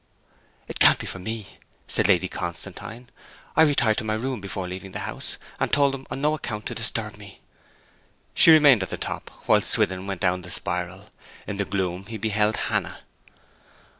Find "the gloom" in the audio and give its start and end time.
11.57-12.07